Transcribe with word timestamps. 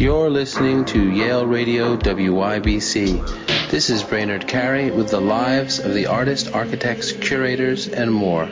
You're 0.00 0.30
listening 0.30 0.86
to 0.86 1.10
Yale 1.10 1.44
Radio 1.46 1.94
WYBC. 1.94 3.70
This 3.70 3.90
is 3.90 4.02
Brainard 4.02 4.48
Carey 4.48 4.90
with 4.90 5.10
the 5.10 5.20
lives 5.20 5.78
of 5.78 5.92
the 5.92 6.06
artists, 6.06 6.48
architects, 6.48 7.12
curators, 7.12 7.86
and 7.86 8.10
more. 8.10 8.46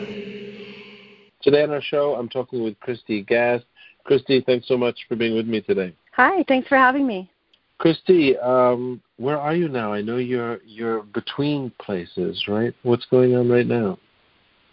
Today 1.41 1.63
on 1.63 1.71
our 1.71 1.81
show, 1.81 2.17
I'm 2.17 2.29
talking 2.29 2.63
with 2.63 2.79
Christy 2.81 3.23
Gast. 3.23 3.65
Christy, 4.05 4.43
thanks 4.43 4.69
so 4.69 4.77
much 4.77 4.99
for 5.09 5.17
being 5.17 5.35
with 5.35 5.47
me 5.47 5.63
today. 5.63 5.95
Hi, 6.13 6.45
thanks 6.49 6.69
for 6.69 6.77
having 6.77 7.07
me. 7.07 7.31
Christy, 7.79 8.37
um, 8.37 9.01
where 9.17 9.39
are 9.39 9.55
you 9.55 9.71
now? 9.71 9.91
I 9.91 10.03
know 10.03 10.19
you're 10.19 10.59
you're 10.67 11.03
between 11.03 11.73
places, 11.81 12.45
right? 12.47 12.75
What's 12.83 13.07
going 13.07 13.35
on 13.35 13.49
right 13.49 13.67
now? 13.67 13.99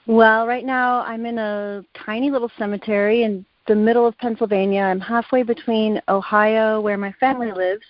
Well, 0.08 0.46
right 0.46 0.66
now 0.66 1.04
I'm 1.04 1.26
in 1.26 1.38
a 1.38 1.86
tiny 2.06 2.32
little 2.32 2.52
cemetery 2.58 3.24
in 3.24 3.46
the 3.68 3.76
middle 3.76 4.08
of 4.08 4.18
Pennsylvania. 4.18 4.82
I'm 4.82 5.00
halfway 5.00 5.44
between 5.44 6.02
Ohio, 6.08 6.82
where 6.82 6.98
my 6.98 7.12
family 7.14 7.52
lives, 7.52 7.84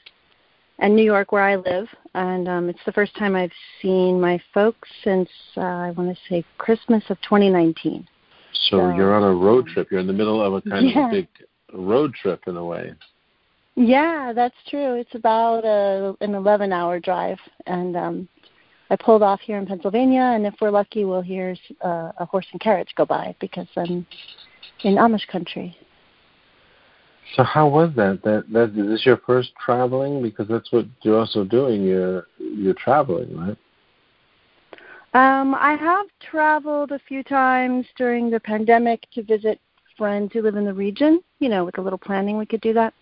and 0.79 0.95
New 0.95 1.03
York, 1.03 1.31
where 1.31 1.43
I 1.43 1.55
live. 1.55 1.87
And 2.13 2.47
um, 2.47 2.69
it's 2.69 2.79
the 2.85 2.91
first 2.91 3.15
time 3.17 3.35
I've 3.35 3.51
seen 3.81 4.19
my 4.19 4.41
folks 4.53 4.89
since 5.03 5.29
uh, 5.57 5.61
I 5.61 5.91
want 5.91 6.15
to 6.15 6.21
say 6.29 6.43
Christmas 6.57 7.03
of 7.09 7.21
2019. 7.21 8.07
So, 8.69 8.77
so, 8.77 8.95
you're 8.95 9.13
on 9.13 9.23
a 9.23 9.33
road 9.33 9.67
trip. 9.67 9.89
You're 9.91 9.99
in 9.99 10.07
the 10.07 10.13
middle 10.13 10.41
of 10.41 10.53
a 10.53 10.61
kind 10.69 10.89
yeah. 10.89 11.07
of 11.07 11.11
a 11.11 11.15
big 11.15 11.27
road 11.73 12.13
trip 12.13 12.41
in 12.47 12.55
a 12.57 12.63
way. 12.63 12.93
Yeah, 13.75 14.31
that's 14.33 14.55
true. 14.69 14.95
It's 14.95 15.13
about 15.15 15.65
a, 15.65 16.15
an 16.21 16.31
11-hour 16.31 17.01
drive, 17.01 17.39
and 17.65 17.97
um, 17.97 18.29
I 18.89 18.95
pulled 18.95 19.21
off 19.21 19.41
here 19.41 19.57
in 19.57 19.65
Pennsylvania. 19.65 20.21
And 20.21 20.45
if 20.45 20.53
we're 20.61 20.71
lucky, 20.71 21.03
we'll 21.03 21.21
hear 21.21 21.55
uh, 21.83 22.11
a 22.17 22.25
horse 22.25 22.45
and 22.53 22.61
carriage 22.61 22.89
go 22.95 23.05
by 23.05 23.35
because 23.41 23.67
I'm 23.75 24.07
in 24.85 24.95
Amish 24.95 25.27
country. 25.27 25.75
So 27.35 27.43
how 27.43 27.67
was 27.67 27.89
that? 27.95 28.21
That 28.23 28.45
that 28.53 28.69
is 28.79 28.87
this 28.87 29.05
your 29.05 29.17
first 29.17 29.51
traveling? 29.63 30.21
Because 30.21 30.47
that's 30.47 30.71
what 30.71 30.85
you're 31.01 31.19
also 31.19 31.43
doing. 31.43 31.83
You're 31.83 32.27
you're 32.37 32.75
traveling, 32.75 33.35
right? 33.35 33.57
Um, 35.15 35.55
I 35.55 35.75
have 35.75 36.05
traveled 36.29 36.91
a 36.91 36.99
few 36.99 37.23
times 37.23 37.85
during 37.97 38.29
the 38.29 38.39
pandemic 38.39 39.07
to 39.13 39.23
visit 39.23 39.59
friends 39.97 40.31
who 40.33 40.41
live 40.41 40.55
in 40.55 40.65
the 40.65 40.73
region. 40.73 41.21
You 41.39 41.49
know, 41.49 41.65
with 41.65 41.77
a 41.79 41.81
little 41.81 41.97
planning, 41.97 42.37
we 42.37 42.45
could 42.45 42.61
do 42.61 42.73
that. 42.73 42.93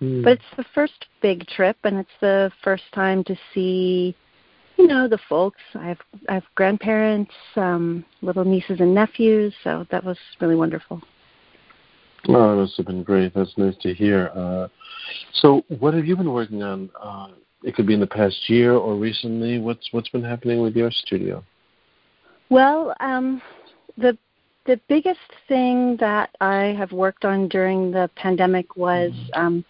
Mm. 0.00 0.24
But 0.24 0.32
it's 0.32 0.56
the 0.56 0.64
first 0.74 1.06
big 1.22 1.46
trip, 1.46 1.76
and 1.84 1.98
it's 1.98 2.18
the 2.20 2.50
first 2.64 2.84
time 2.92 3.22
to 3.24 3.36
see, 3.54 4.16
you 4.78 4.88
know, 4.88 5.06
the 5.06 5.20
folks. 5.28 5.60
I 5.74 5.86
have 5.86 6.00
I 6.28 6.34
have 6.34 6.44
grandparents, 6.56 7.34
um, 7.54 8.04
little 8.20 8.44
nieces 8.44 8.80
and 8.80 8.94
nephews, 8.94 9.54
so 9.62 9.86
that 9.90 10.02
was 10.02 10.18
really 10.40 10.56
wonderful. 10.56 11.00
Oh, 12.28 12.50
that 12.50 12.56
must 12.56 12.76
have 12.76 12.86
been 12.86 13.02
great. 13.02 13.34
That's 13.34 13.56
nice 13.56 13.76
to 13.82 13.94
hear. 13.94 14.30
Uh, 14.34 14.68
so, 15.34 15.64
what 15.78 15.94
have 15.94 16.06
you 16.06 16.16
been 16.16 16.32
working 16.32 16.62
on? 16.62 16.90
Uh, 17.00 17.28
it 17.62 17.74
could 17.74 17.86
be 17.86 17.94
in 17.94 18.00
the 18.00 18.06
past 18.06 18.36
year 18.48 18.74
or 18.74 18.96
recently. 18.96 19.58
What's 19.58 19.88
what's 19.92 20.08
been 20.08 20.24
happening 20.24 20.60
with 20.60 20.76
your 20.76 20.90
studio? 20.90 21.42
Well, 22.48 22.94
um, 23.00 23.40
the 23.96 24.16
the 24.66 24.80
biggest 24.88 25.18
thing 25.48 25.96
that 26.00 26.30
I 26.40 26.74
have 26.78 26.92
worked 26.92 27.24
on 27.24 27.48
during 27.48 27.90
the 27.90 28.10
pandemic 28.16 28.76
was 28.76 29.12
um, 29.34 29.64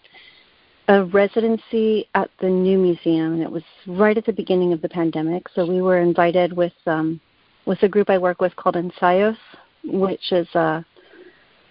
a 0.87 1.05
residency 1.05 2.07
at 2.15 2.29
the 2.39 2.49
new 2.49 2.77
museum, 2.77 3.33
and 3.33 3.41
it 3.41 3.51
was 3.51 3.63
right 3.87 4.17
at 4.17 4.25
the 4.25 4.33
beginning 4.33 4.73
of 4.73 4.81
the 4.81 4.89
pandemic. 4.89 5.47
So 5.55 5.65
we 5.65 5.81
were 5.81 5.99
invited 5.99 6.53
with 6.53 6.73
um, 6.85 7.21
with 7.65 7.81
a 7.83 7.89
group 7.89 8.09
I 8.09 8.17
work 8.17 8.41
with 8.41 8.55
called 8.55 8.75
Ensayos, 8.75 9.37
which 9.83 10.31
is 10.31 10.47
a 10.55 10.85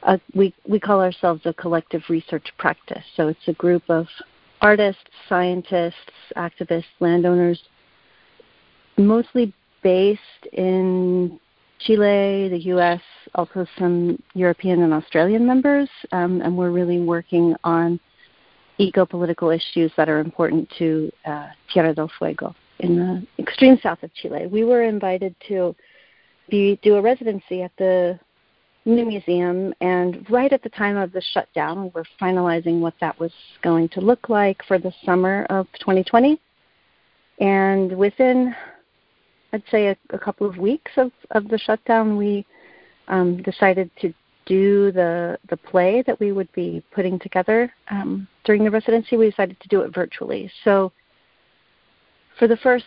a, 0.02 0.20
we 0.34 0.54
we 0.68 0.80
call 0.80 1.00
ourselves 1.00 1.42
a 1.44 1.52
collective 1.54 2.02
research 2.08 2.48
practice. 2.58 3.04
So 3.16 3.28
it's 3.28 3.48
a 3.48 3.52
group 3.54 3.82
of 3.88 4.06
artists, 4.60 5.02
scientists, 5.28 5.94
activists, 6.36 6.84
landowners, 7.00 7.60
mostly 8.96 9.52
based 9.82 10.20
in 10.52 11.40
Chile, 11.80 12.48
the 12.48 12.60
U.S., 12.64 13.00
also 13.34 13.66
some 13.78 14.22
European 14.34 14.82
and 14.82 14.92
Australian 14.92 15.46
members, 15.46 15.88
um, 16.12 16.42
and 16.42 16.56
we're 16.56 16.70
really 16.70 17.00
working 17.00 17.54
on 17.64 17.98
eco-political 18.78 19.50
issues 19.50 19.90
that 19.96 20.08
are 20.08 20.18
important 20.18 20.68
to 20.78 21.10
uh, 21.26 21.48
Tierra 21.72 21.94
del 21.94 22.10
Fuego 22.18 22.54
in 22.80 22.96
the 22.96 23.42
extreme 23.42 23.78
south 23.82 24.02
of 24.02 24.12
Chile. 24.14 24.46
We 24.46 24.64
were 24.64 24.82
invited 24.82 25.34
to 25.48 25.74
be, 26.50 26.78
do 26.82 26.96
a 26.96 27.02
residency 27.02 27.62
at 27.62 27.72
the 27.78 28.18
new 28.84 29.04
museum, 29.04 29.74
and 29.80 30.28
right 30.30 30.52
at 30.52 30.62
the 30.62 30.68
time 30.70 30.96
of 30.96 31.12
the 31.12 31.22
shutdown, 31.32 31.84
we 31.84 31.90
were 31.94 32.04
finalizing 32.20 32.80
what 32.80 32.94
that 33.00 33.18
was 33.20 33.32
going 33.62 33.88
to 33.90 34.00
look 34.00 34.28
like 34.28 34.62
for 34.66 34.78
the 34.78 34.92
summer 35.04 35.46
of 35.50 35.66
2020. 35.80 36.40
And 37.40 37.96
within, 37.96 38.54
I'd 39.52 39.62
say, 39.70 39.88
a, 39.88 39.96
a 40.10 40.18
couple 40.18 40.48
of 40.48 40.56
weeks 40.56 40.92
of, 40.96 41.12
of 41.32 41.48
the 41.48 41.58
shutdown, 41.58 42.16
we 42.16 42.46
um, 43.08 43.42
decided 43.42 43.90
to 44.00 44.14
do 44.46 44.90
the 44.92 45.38
the 45.48 45.56
play 45.56 46.02
that 46.06 46.18
we 46.18 46.32
would 46.32 46.50
be 46.52 46.82
putting 46.92 47.18
together 47.18 47.72
um, 47.90 48.26
during 48.44 48.64
the 48.64 48.70
residency. 48.70 49.16
We 49.16 49.30
decided 49.30 49.60
to 49.60 49.68
do 49.68 49.82
it 49.82 49.94
virtually. 49.94 50.50
So 50.64 50.92
for 52.38 52.48
the 52.48 52.56
first, 52.56 52.84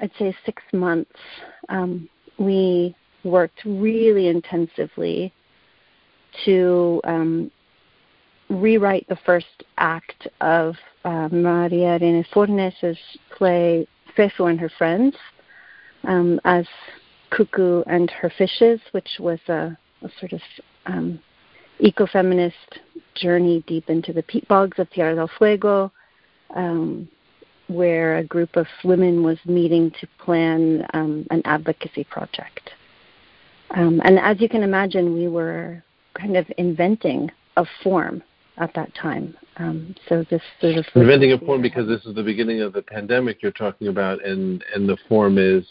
I'd 0.00 0.10
say, 0.18 0.36
six 0.44 0.62
months, 0.72 1.18
um, 1.70 2.08
we 2.38 2.94
worked 3.24 3.60
really 3.64 4.28
intensively 4.28 5.32
to 6.44 7.00
um, 7.04 7.50
rewrite 8.48 9.06
the 9.08 9.18
first 9.24 9.64
act 9.78 10.28
of 10.40 10.74
uh, 11.04 11.28
Maria 11.30 11.94
Irene 11.94 12.24
Fornes's 12.32 12.98
play 13.36 13.86
Fefu 14.16 14.50
and 14.50 14.60
Her 14.60 14.70
Friends 14.78 15.16
um, 16.04 16.40
as 16.44 16.66
Cuckoo 17.30 17.82
and 17.86 18.10
Her 18.10 18.30
Fishes, 18.36 18.80
which 18.92 19.08
was 19.18 19.38
a, 19.48 19.76
a 20.02 20.08
sort 20.20 20.32
of 20.32 20.40
um, 20.86 21.20
ecofeminist 21.80 22.52
journey 23.14 23.64
deep 23.66 23.88
into 23.88 24.12
the 24.12 24.22
peat 24.22 24.46
bogs 24.48 24.78
of 24.78 24.90
Tierra 24.90 25.14
del 25.14 25.30
Fuego, 25.38 25.92
um, 26.54 27.08
where 27.68 28.18
a 28.18 28.24
group 28.24 28.56
of 28.56 28.66
women 28.84 29.22
was 29.22 29.38
meeting 29.46 29.90
to 30.00 30.06
plan 30.18 30.86
um, 30.92 31.26
an 31.30 31.42
advocacy 31.44 32.04
project. 32.04 32.70
Um, 33.74 34.00
and 34.04 34.18
as 34.18 34.40
you 34.40 34.48
can 34.48 34.62
imagine, 34.62 35.14
we 35.14 35.28
were 35.28 35.82
kind 36.14 36.36
of 36.36 36.46
inventing 36.58 37.30
a 37.56 37.64
form 37.82 38.22
at 38.58 38.72
that 38.74 38.94
time. 38.94 39.34
Um, 39.56 39.94
so 40.08 40.24
this 40.30 40.42
sort 40.60 40.76
of 40.76 40.86
inventing 40.94 41.32
a 41.32 41.38
form 41.38 41.62
because 41.62 41.86
this 41.86 42.04
is 42.06 42.14
the 42.14 42.22
beginning 42.22 42.60
of 42.60 42.72
the 42.72 42.82
pandemic 42.82 43.42
you're 43.42 43.52
talking 43.52 43.88
about, 43.88 44.24
and 44.24 44.64
and 44.74 44.88
the 44.88 44.96
form 45.08 45.38
is 45.38 45.64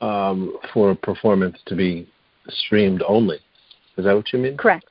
um, 0.00 0.56
for 0.72 0.90
a 0.92 0.96
performance 0.96 1.58
to 1.66 1.74
be 1.74 2.08
streamed 2.48 3.02
only. 3.06 3.38
Is 3.96 4.04
that 4.04 4.14
what 4.14 4.32
you 4.32 4.38
mean? 4.38 4.56
Correct. 4.56 4.88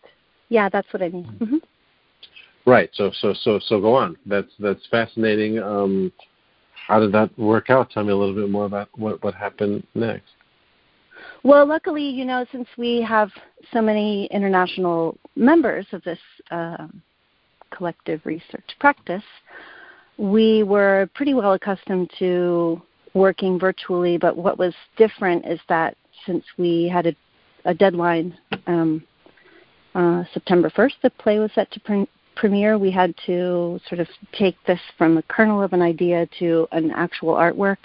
Yeah, 0.49 0.69
that's 0.69 0.91
what 0.91 1.01
I 1.01 1.09
mean. 1.09 1.25
Mm-hmm. 1.25 1.43
mm-hmm. 1.43 1.57
Right. 2.69 2.89
So 2.93 3.11
so 3.19 3.33
so 3.33 3.59
so 3.59 3.79
go 3.79 3.93
on. 3.93 4.17
That's 4.25 4.51
that's 4.59 4.85
fascinating. 4.89 5.59
Um, 5.59 6.11
how 6.87 6.99
did 6.99 7.11
that 7.13 7.37
work 7.37 7.69
out? 7.69 7.91
Tell 7.91 8.03
me 8.03 8.11
a 8.11 8.15
little 8.15 8.35
bit 8.35 8.49
more 8.49 8.65
about 8.65 8.89
what 8.97 9.23
what 9.23 9.35
happened 9.35 9.85
next. 9.93 10.34
Well, 11.45 11.67
luckily, 11.67 12.09
you 12.09 12.25
know, 12.25 12.43
since 12.51 12.67
we 12.75 13.03
have 13.03 13.29
so 13.71 13.79
many 13.79 14.25
international 14.31 15.15
members 15.35 15.85
of 15.91 16.01
this 16.01 16.17
uh, 16.49 16.87
collective 17.69 18.21
research 18.25 18.67
practice, 18.79 19.21
we 20.17 20.63
were 20.63 21.07
pretty 21.13 21.35
well 21.35 21.53
accustomed 21.53 22.09
to 22.17 22.81
working 23.13 23.59
virtually. 23.59 24.17
But 24.17 24.35
what 24.35 24.57
was 24.57 24.73
different 24.97 25.45
is 25.45 25.59
that 25.69 25.95
since 26.25 26.43
we 26.57 26.89
had 26.91 27.05
a, 27.05 27.15
a 27.65 27.75
deadline, 27.75 28.35
um, 28.65 29.03
uh, 29.93 30.23
September 30.33 30.71
1st, 30.71 30.93
the 31.03 31.11
play 31.11 31.37
was 31.37 31.51
set 31.53 31.69
to 31.73 31.79
pre- 31.81 32.09
premiere. 32.35 32.79
We 32.79 32.89
had 32.89 33.13
to 33.27 33.79
sort 33.87 33.99
of 33.99 34.07
take 34.33 34.57
this 34.65 34.79
from 34.97 35.17
a 35.19 35.21
kernel 35.21 35.61
of 35.61 35.73
an 35.73 35.83
idea 35.83 36.27
to 36.39 36.67
an 36.71 36.89
actual 36.89 37.35
artwork 37.35 37.77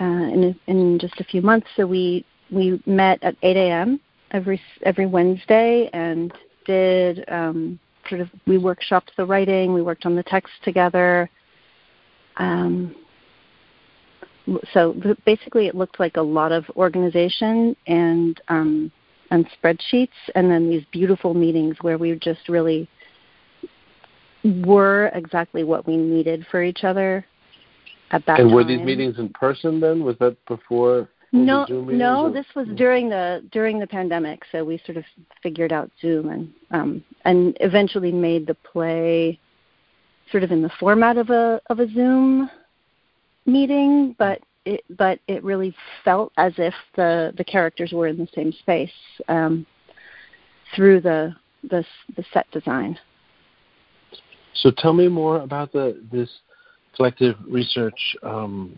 uh, 0.00 0.04
in, 0.04 0.58
in 0.66 0.98
just 0.98 1.20
a 1.20 1.24
few 1.24 1.42
months. 1.42 1.66
So 1.76 1.86
we 1.86 2.24
we 2.50 2.80
met 2.86 3.22
at 3.22 3.36
8 3.42 3.56
a.m. 3.56 4.00
every 4.30 4.60
every 4.82 5.06
Wednesday 5.06 5.90
and 5.92 6.32
did 6.64 7.24
um, 7.28 7.78
sort 8.08 8.20
of 8.20 8.28
we 8.46 8.58
workshopped 8.58 9.14
the 9.16 9.24
writing. 9.24 9.72
We 9.72 9.82
worked 9.82 10.06
on 10.06 10.14
the 10.14 10.22
text 10.22 10.52
together. 10.62 11.30
Um, 12.36 12.94
so 14.72 14.94
basically, 15.24 15.66
it 15.66 15.74
looked 15.74 15.98
like 15.98 16.16
a 16.16 16.22
lot 16.22 16.52
of 16.52 16.64
organization 16.76 17.76
and 17.86 18.40
um, 18.48 18.92
and 19.30 19.46
spreadsheets, 19.60 20.08
and 20.34 20.50
then 20.50 20.70
these 20.70 20.84
beautiful 20.92 21.34
meetings 21.34 21.76
where 21.80 21.98
we 21.98 22.16
just 22.16 22.48
really 22.48 22.88
were 24.64 25.10
exactly 25.14 25.64
what 25.64 25.86
we 25.86 25.96
needed 25.96 26.46
for 26.50 26.62
each 26.62 26.84
other 26.84 27.26
at 28.12 28.24
that 28.26 28.38
and 28.38 28.48
time. 28.48 28.54
were 28.54 28.62
these 28.62 28.80
meetings 28.80 29.18
in 29.18 29.28
person 29.30 29.80
then? 29.80 30.04
Was 30.04 30.16
that 30.20 30.36
before 30.46 31.08
no, 31.32 31.66
no. 31.68 32.32
This 32.32 32.46
was 32.54 32.68
during 32.76 33.08
the 33.08 33.42
during 33.52 33.78
the 33.78 33.86
pandemic, 33.86 34.42
so 34.52 34.64
we 34.64 34.80
sort 34.86 34.96
of 34.96 35.04
figured 35.42 35.72
out 35.72 35.90
Zoom 36.00 36.30
and 36.30 36.52
um, 36.70 37.04
and 37.24 37.56
eventually 37.60 38.12
made 38.12 38.46
the 38.46 38.54
play 38.54 39.38
sort 40.30 40.42
of 40.42 40.50
in 40.50 40.62
the 40.62 40.70
format 40.80 41.16
of 41.18 41.30
a 41.30 41.60
of 41.68 41.80
a 41.80 41.92
Zoom 41.92 42.50
meeting, 43.44 44.14
but 44.18 44.40
it 44.64 44.84
but 44.96 45.18
it 45.28 45.42
really 45.42 45.74
felt 46.04 46.32
as 46.36 46.52
if 46.58 46.74
the 46.96 47.32
the 47.36 47.44
characters 47.44 47.92
were 47.92 48.06
in 48.06 48.18
the 48.18 48.28
same 48.34 48.52
space 48.52 48.90
um, 49.28 49.66
through 50.74 51.00
the 51.00 51.34
the 51.70 51.84
the 52.16 52.24
set 52.32 52.50
design. 52.50 52.98
So 54.54 54.70
tell 54.70 54.92
me 54.92 55.08
more 55.08 55.40
about 55.40 55.72
the 55.72 56.00
this 56.10 56.30
collective 56.94 57.36
research 57.46 58.16
um, 58.22 58.74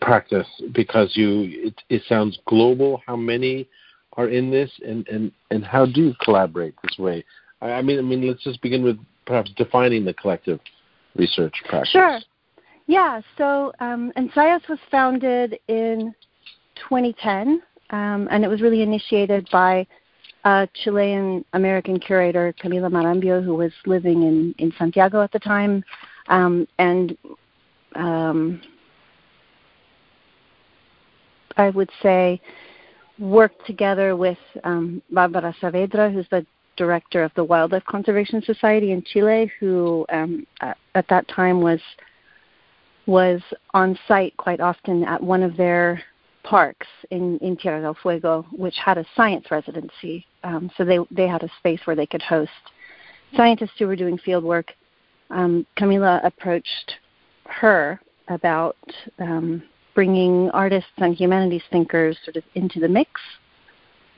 practice 0.00 0.46
because 0.72 1.16
you 1.16 1.68
it, 1.68 1.74
it 1.88 2.02
sounds 2.08 2.38
global. 2.46 3.02
How 3.06 3.16
many 3.16 3.68
are 4.16 4.28
in 4.28 4.50
this, 4.50 4.70
and 4.86 5.06
and 5.08 5.32
and 5.50 5.64
how 5.64 5.86
do 5.86 6.00
you 6.02 6.14
collaborate 6.22 6.74
this 6.82 6.98
way? 6.98 7.24
I, 7.60 7.72
I 7.72 7.82
mean, 7.82 7.98
I 7.98 8.02
mean, 8.02 8.26
let's 8.26 8.42
just 8.42 8.60
begin 8.62 8.82
with 8.82 8.98
perhaps 9.26 9.50
defining 9.56 10.04
the 10.04 10.14
collective 10.14 10.60
research 11.16 11.54
practice. 11.68 11.90
Sure. 11.90 12.18
Yeah. 12.86 13.20
So 13.38 13.72
um, 13.80 14.12
was 14.16 14.78
founded 14.90 15.58
in 15.68 16.14
2010, 16.88 17.62
um, 17.90 18.28
and 18.30 18.44
it 18.44 18.48
was 18.48 18.60
really 18.60 18.82
initiated 18.82 19.48
by 19.52 19.86
a 20.44 20.68
Chilean 20.82 21.44
American 21.52 22.00
curator, 22.00 22.54
Camila 22.62 22.90
Marambio, 22.90 23.44
who 23.44 23.54
was 23.54 23.72
living 23.86 24.22
in, 24.22 24.54
in 24.58 24.72
Santiago 24.78 25.22
at 25.22 25.32
the 25.32 25.38
time. 25.38 25.84
Um, 26.28 26.66
and 26.78 27.16
um, 27.94 28.62
I 31.60 31.70
would 31.70 31.90
say 32.02 32.40
worked 33.18 33.66
together 33.66 34.16
with 34.16 34.38
um, 34.64 35.02
Barbara 35.10 35.54
Saavedra, 35.60 36.12
who's 36.12 36.26
the 36.30 36.46
director 36.76 37.22
of 37.22 37.32
the 37.36 37.44
Wildlife 37.44 37.84
Conservation 37.84 38.42
Society 38.42 38.92
in 38.92 39.02
Chile, 39.02 39.52
who 39.60 40.06
um, 40.10 40.46
at, 40.62 40.78
at 40.94 41.06
that 41.08 41.28
time 41.28 41.60
was 41.60 41.80
was 43.06 43.42
on 43.74 43.98
site 44.06 44.34
quite 44.36 44.60
often 44.60 45.04
at 45.04 45.22
one 45.22 45.42
of 45.42 45.56
their 45.56 46.00
parks 46.44 46.86
in, 47.10 47.38
in 47.38 47.56
Tierra 47.56 47.82
del 47.82 47.96
Fuego, 48.00 48.46
which 48.52 48.76
had 48.82 48.96
a 48.96 49.04
science 49.16 49.46
residency. 49.50 50.24
Um, 50.42 50.70
so 50.76 50.84
they 50.84 50.98
they 51.10 51.28
had 51.28 51.42
a 51.42 51.50
space 51.58 51.80
where 51.84 51.96
they 51.96 52.06
could 52.06 52.22
host 52.22 52.50
scientists 53.36 53.78
who 53.78 53.86
were 53.86 53.96
doing 53.96 54.16
field 54.16 54.44
work. 54.44 54.72
Um, 55.28 55.66
Camila 55.78 56.24
approached 56.24 56.94
her 57.44 58.00
about 58.28 58.76
um, 59.18 59.62
bringing 59.94 60.50
artists 60.50 60.90
and 60.98 61.14
humanities 61.14 61.62
thinkers 61.70 62.16
sort 62.24 62.36
of 62.36 62.44
into 62.54 62.80
the 62.80 62.88
mix, 62.88 63.20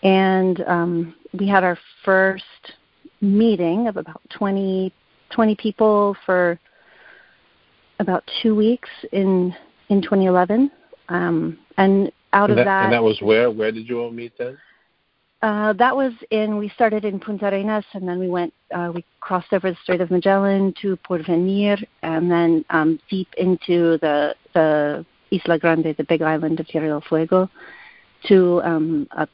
and 0.02 0.62
um, 0.66 1.14
we 1.38 1.48
had 1.48 1.64
our 1.64 1.78
first 2.04 2.44
meeting 3.20 3.86
of 3.86 3.96
about 3.96 4.20
20, 4.30 4.92
20 5.30 5.54
people 5.56 6.16
for 6.26 6.58
about 7.98 8.28
two 8.42 8.54
weeks 8.54 8.88
in 9.12 9.54
in 9.88 10.02
2011. 10.02 10.70
Um, 11.08 11.58
and 11.76 12.10
out 12.32 12.50
and 12.50 12.58
of 12.58 12.64
that, 12.66 12.84
and 12.84 12.92
that 12.92 13.02
was 13.02 13.20
where? 13.20 13.50
Where 13.50 13.72
did 13.72 13.88
you 13.88 14.00
all 14.00 14.10
meet 14.10 14.32
then? 14.38 14.58
Uh, 15.42 15.72
that 15.74 15.94
was 15.94 16.12
in. 16.30 16.56
We 16.56 16.68
started 16.70 17.04
in 17.04 17.18
Punta 17.18 17.46
Arenas, 17.46 17.84
and 17.92 18.08
then 18.08 18.18
we 18.18 18.28
went. 18.28 18.54
Uh, 18.74 18.92
we 18.94 19.04
crossed 19.20 19.52
over 19.52 19.70
the 19.70 19.76
Strait 19.82 20.00
of 20.00 20.10
Magellan 20.10 20.72
to 20.80 20.96
Porvenir, 20.98 21.82
and 22.02 22.30
then 22.30 22.64
um, 22.70 22.98
deep 23.10 23.28
into 23.36 23.98
the 23.98 24.34
the 24.54 25.04
Isla 25.32 25.58
Grande, 25.58 25.94
the 25.96 26.04
big 26.04 26.22
island 26.22 26.60
of 26.60 26.66
Tierra 26.66 26.88
del 26.88 27.00
Fuego, 27.00 27.50
to 28.28 28.60
um, 28.62 29.08
a 29.12 29.26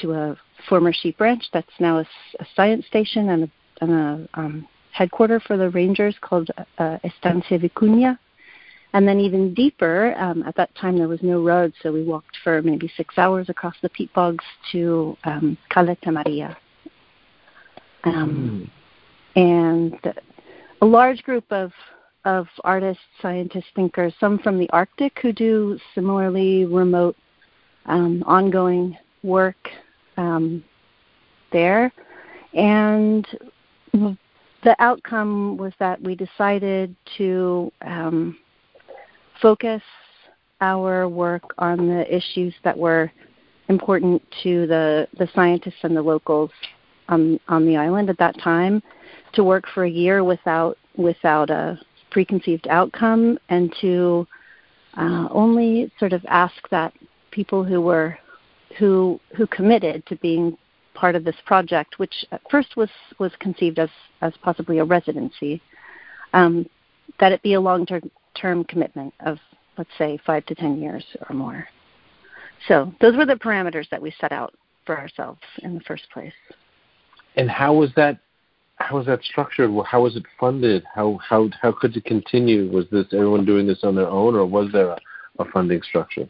to 0.00 0.12
a 0.12 0.36
former 0.68 0.92
sheep 0.92 1.20
ranch 1.20 1.44
that's 1.52 1.72
now 1.78 1.98
a, 1.98 2.08
a 2.40 2.46
science 2.54 2.86
station 2.86 3.30
and 3.30 3.44
a, 3.44 3.50
and 3.80 3.92
a 3.92 4.28
um, 4.34 4.68
headquarter 4.92 5.40
for 5.40 5.56
the 5.56 5.70
rangers 5.70 6.14
called 6.20 6.50
uh, 6.78 6.98
Estancia 7.04 7.58
Vicuña. 7.58 8.18
And 8.92 9.06
then 9.06 9.20
even 9.20 9.52
deeper, 9.52 10.14
um, 10.18 10.42
at 10.44 10.56
that 10.56 10.74
time 10.74 10.96
there 10.96 11.08
was 11.08 11.20
no 11.22 11.42
road, 11.42 11.74
so 11.82 11.92
we 11.92 12.02
walked 12.02 12.36
for 12.42 12.62
maybe 12.62 12.90
six 12.96 13.18
hours 13.18 13.48
across 13.48 13.74
the 13.82 13.90
peat 13.90 14.12
bogs 14.14 14.44
to 14.72 15.16
um, 15.24 15.58
Caleta 15.70 16.12
Maria. 16.12 16.56
Um, 18.04 18.70
mm. 19.36 19.42
And 19.42 20.14
a 20.80 20.86
large 20.86 21.22
group 21.24 21.44
of 21.50 21.72
of 22.26 22.48
artists, 22.64 23.02
scientists, 23.22 23.70
thinkers, 23.76 24.12
some 24.18 24.38
from 24.40 24.58
the 24.58 24.68
Arctic 24.70 25.16
who 25.22 25.32
do 25.32 25.78
similarly 25.94 26.66
remote, 26.66 27.16
um, 27.86 28.22
ongoing 28.26 28.96
work 29.22 29.68
um, 30.16 30.62
there. 31.52 31.92
And 32.52 33.26
the 33.92 34.76
outcome 34.80 35.56
was 35.56 35.72
that 35.78 36.02
we 36.02 36.16
decided 36.16 36.96
to 37.16 37.72
um, 37.82 38.36
focus 39.40 39.82
our 40.60 41.08
work 41.08 41.44
on 41.58 41.86
the 41.86 42.14
issues 42.14 42.54
that 42.64 42.76
were 42.76 43.10
important 43.68 44.20
to 44.42 44.66
the, 44.66 45.06
the 45.18 45.28
scientists 45.32 45.78
and 45.82 45.96
the 45.96 46.02
locals 46.02 46.50
on, 47.08 47.38
on 47.46 47.64
the 47.66 47.76
island 47.76 48.10
at 48.10 48.18
that 48.18 48.36
time 48.40 48.82
to 49.34 49.44
work 49.44 49.64
for 49.72 49.84
a 49.84 49.90
year 49.90 50.24
without 50.24 50.76
without 50.96 51.50
a 51.50 51.78
preconceived 52.16 52.66
outcome 52.68 53.38
and 53.50 53.74
to 53.78 54.26
uh, 54.96 55.28
only 55.30 55.92
sort 55.98 56.14
of 56.14 56.24
ask 56.28 56.66
that 56.70 56.90
people 57.30 57.62
who 57.62 57.78
were 57.78 58.18
who 58.78 59.20
who 59.36 59.46
committed 59.48 60.02
to 60.06 60.16
being 60.16 60.56
part 60.94 61.14
of 61.14 61.24
this 61.24 61.36
project, 61.44 61.98
which 61.98 62.24
at 62.32 62.40
first 62.50 62.74
was 62.74 62.88
was 63.18 63.32
conceived 63.38 63.78
as 63.78 63.90
as 64.22 64.32
possibly 64.42 64.78
a 64.78 64.84
residency, 64.84 65.60
um, 66.32 66.66
that 67.20 67.32
it 67.32 67.42
be 67.42 67.52
a 67.52 67.60
long 67.60 67.84
term 67.84 68.10
term 68.34 68.64
commitment 68.64 69.12
of 69.26 69.36
let's 69.76 69.90
say 69.98 70.18
five 70.24 70.46
to 70.46 70.54
ten 70.54 70.80
years 70.80 71.04
or 71.28 71.36
more. 71.36 71.68
So 72.66 72.94
those 73.02 73.14
were 73.14 73.26
the 73.26 73.34
parameters 73.34 73.90
that 73.90 74.00
we 74.00 74.10
set 74.18 74.32
out 74.32 74.54
for 74.86 74.98
ourselves 74.98 75.42
in 75.62 75.74
the 75.74 75.82
first 75.82 76.04
place. 76.14 76.32
And 77.36 77.50
how 77.50 77.74
was 77.74 77.90
that? 77.96 78.20
How 78.86 78.98
was 78.98 79.06
that 79.06 79.20
structured? 79.24 79.68
How 79.84 80.02
was 80.02 80.14
it 80.14 80.22
funded? 80.38 80.84
How 80.94 81.18
how 81.28 81.50
how 81.60 81.72
could 81.72 81.96
it 81.96 82.04
continue? 82.04 82.70
Was 82.70 82.84
this 82.92 83.06
everyone 83.12 83.44
doing 83.44 83.66
this 83.66 83.80
on 83.82 83.96
their 83.96 84.06
own, 84.06 84.36
or 84.36 84.46
was 84.46 84.70
there 84.72 84.90
a, 84.90 84.98
a 85.40 85.44
funding 85.46 85.82
structure? 85.82 86.28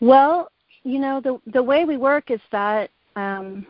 Well, 0.00 0.50
you 0.82 0.98
know 0.98 1.20
the 1.20 1.40
the 1.52 1.62
way 1.62 1.84
we 1.84 1.96
work 1.96 2.32
is 2.32 2.40
that 2.50 2.90
um, 3.14 3.64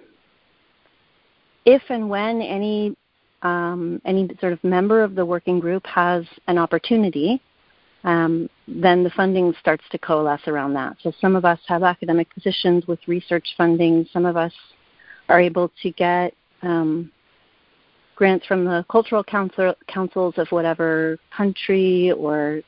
if 1.67 1.83
and 1.91 2.09
when 2.09 2.41
any 2.41 2.97
um, 3.43 4.01
any 4.07 4.31
sort 4.41 4.55
of 4.55 4.65
member 4.65 5.03
of 5.03 5.15
the 5.15 5.27
working 5.27 5.61
group 5.61 5.85
has 5.87 6.25
an 6.47 6.57
opportunity, 6.57 7.39
um, 8.05 8.49
then 8.67 9.05
the 9.05 9.11
funding 9.11 9.53
starts 9.61 9.85
to 9.91 9.99
coalesce 9.99 10.49
around 10.49 10.73
that. 10.73 10.97
So 11.03 11.13
some 11.21 11.37
of 11.37 11.45
us 11.45 11.61
have 11.67 11.83
academic 11.83 12.33
positions 12.33 12.87
with 12.87 13.01
research 13.07 13.49
funding. 13.59 14.09
Some 14.11 14.25
of 14.25 14.39
us 14.39 14.55
are 15.29 15.39
able 15.39 15.71
to 15.83 15.91
get 15.91 16.33
um, 16.63 17.13
grants 18.23 18.47
from 18.47 18.65
the 18.65 18.85
cultural 18.89 19.25
council, 19.25 19.75
councils 19.89 20.35
of 20.37 20.47
whatever 20.51 21.19
country 21.37 22.13
or 22.13 22.61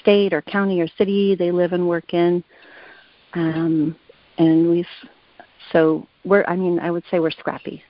state 0.00 0.32
or 0.32 0.40
county 0.40 0.80
or 0.80 0.86
city 0.96 1.34
they 1.34 1.50
live 1.50 1.74
and 1.74 1.86
work 1.86 2.14
in. 2.14 2.42
Um, 3.34 3.94
and 4.38 4.70
we've 4.70 4.86
so 5.72 6.08
we're 6.24 6.46
I 6.48 6.56
mean 6.56 6.78
I 6.78 6.90
would 6.90 7.04
say 7.10 7.20
we're 7.20 7.32
scrappy. 7.32 7.82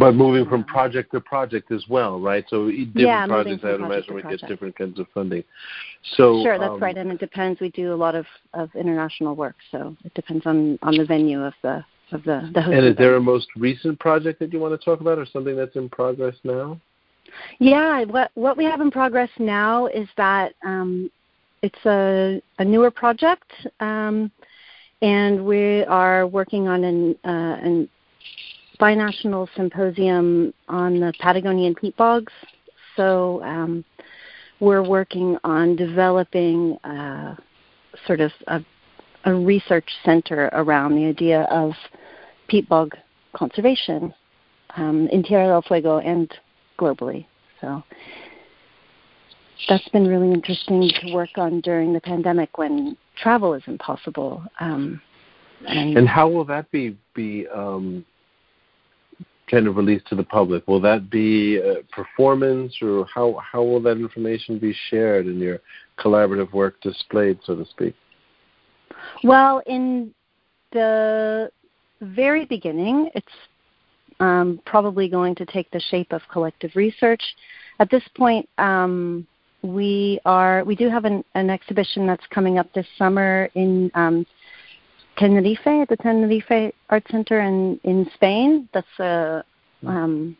But 0.00 0.16
moving 0.16 0.46
from 0.48 0.64
project 0.64 1.12
to 1.12 1.20
project 1.20 1.70
as 1.70 1.84
well, 1.88 2.18
right? 2.18 2.44
So 2.48 2.68
different 2.68 2.96
yeah, 2.96 3.26
projects, 3.28 3.62
I 3.62 3.70
would 3.70 3.82
imagine, 3.82 4.14
we 4.16 4.22
get 4.22 4.40
different 4.48 4.76
kinds 4.76 4.98
of 4.98 5.06
funding. 5.14 5.44
So 6.16 6.42
sure, 6.42 6.58
that's 6.58 6.72
um, 6.72 6.80
right, 6.80 6.96
and 6.96 7.12
it 7.12 7.20
depends. 7.20 7.60
We 7.60 7.70
do 7.70 7.92
a 7.92 7.98
lot 8.04 8.16
of, 8.16 8.26
of 8.54 8.70
international 8.76 9.34
work, 9.34 9.56
so 9.72 9.96
it 10.04 10.14
depends 10.14 10.46
on, 10.46 10.78
on 10.82 10.96
the 10.96 11.04
venue 11.04 11.42
of 11.42 11.54
the 11.62 11.84
of 12.12 12.24
the 12.24 12.50
the. 12.54 12.60
And 12.60 12.86
is 12.86 12.96
there 12.96 13.16
a 13.16 13.20
most 13.20 13.48
recent 13.56 13.98
project 13.98 14.38
that 14.40 14.52
you 14.52 14.58
want 14.58 14.78
to 14.78 14.84
talk 14.84 15.00
about, 15.00 15.18
or 15.18 15.26
something 15.26 15.56
that's 15.56 15.76
in 15.76 15.88
progress 15.88 16.36
now? 16.44 16.80
Yeah, 17.58 18.04
what 18.04 18.30
what 18.34 18.56
we 18.56 18.64
have 18.64 18.80
in 18.80 18.90
progress 18.90 19.30
now 19.38 19.86
is 19.86 20.08
that 20.16 20.54
um, 20.64 21.10
it's 21.62 21.86
a 21.86 22.42
a 22.58 22.64
newer 22.64 22.90
project. 22.90 23.50
Um, 23.80 24.30
and 25.02 25.44
we 25.44 25.82
are 25.84 26.26
working 26.28 26.68
on 26.68 26.84
an, 26.84 27.16
uh, 27.24 27.58
an 27.60 27.88
binational 28.80 29.48
symposium 29.56 30.54
on 30.68 31.00
the 31.00 31.12
Patagonian 31.20 31.74
peat 31.74 31.96
bogs. 31.96 32.32
So 32.96 33.42
um, 33.42 33.84
we're 34.60 34.82
working 34.82 35.36
on 35.42 35.76
developing 35.76 36.78
uh, 36.84 37.34
sort 38.06 38.20
of 38.20 38.30
a, 38.46 38.64
a, 39.24 39.34
research 39.34 39.88
center 40.04 40.50
around 40.52 40.94
the 40.94 41.04
idea 41.06 41.42
of 41.50 41.72
peat 42.52 42.68
bog 42.68 42.94
conservation 43.34 44.12
um, 44.76 45.08
in 45.08 45.22
Tierra 45.22 45.46
del 45.46 45.62
Fuego 45.62 45.98
and 45.98 46.30
globally. 46.78 47.24
So 47.62 47.82
that's 49.68 49.88
been 49.88 50.06
really 50.06 50.30
interesting 50.30 50.90
to 51.00 51.14
work 51.14 51.30
on 51.36 51.62
during 51.62 51.94
the 51.94 52.00
pandemic 52.00 52.58
when 52.58 52.96
travel 53.16 53.54
is 53.54 53.62
impossible. 53.66 54.44
Um, 54.60 55.00
and, 55.66 55.96
and, 55.96 56.08
how 56.08 56.28
will 56.28 56.44
that 56.46 56.70
be 56.72 56.98
be 57.14 57.46
um, 57.48 58.04
kind 59.50 59.66
of 59.66 59.76
released 59.76 60.08
to 60.08 60.14
the 60.14 60.24
public? 60.24 60.66
Will 60.68 60.80
that 60.80 61.08
be 61.08 61.56
a 61.56 61.76
performance, 61.92 62.74
or 62.82 63.06
how 63.14 63.40
how 63.50 63.62
will 63.62 63.80
that 63.82 63.96
information 63.96 64.58
be 64.58 64.74
shared 64.90 65.26
in 65.26 65.38
your 65.38 65.60
collaborative 65.98 66.52
work 66.52 66.80
displayed, 66.82 67.38
so 67.44 67.54
to 67.54 67.64
speak? 67.66 67.94
Well, 69.22 69.62
in 69.66 70.12
the 70.72 71.50
very 72.02 72.44
beginning, 72.44 73.10
it's 73.14 73.26
um, 74.20 74.60
probably 74.66 75.08
going 75.08 75.34
to 75.36 75.46
take 75.46 75.70
the 75.70 75.80
shape 75.80 76.12
of 76.12 76.20
collective 76.30 76.72
research. 76.74 77.22
At 77.78 77.90
this 77.90 78.02
point, 78.16 78.48
um, 78.58 79.26
we 79.62 80.20
are 80.24 80.64
we 80.64 80.74
do 80.74 80.88
have 80.88 81.04
an, 81.04 81.24
an, 81.34 81.48
exhibition 81.50 82.06
that's 82.06 82.26
coming 82.30 82.58
up 82.58 82.72
this 82.72 82.86
summer 82.98 83.48
in 83.54 83.90
um, 83.94 84.26
Tenerife 85.18 85.66
at 85.66 85.88
the 85.88 85.96
Tenerife 85.96 86.72
Art 86.90 87.04
Center 87.10 87.40
in 87.40 87.78
in 87.84 88.08
Spain. 88.14 88.68
That's 88.74 88.98
a 88.98 89.44
um, 89.86 90.36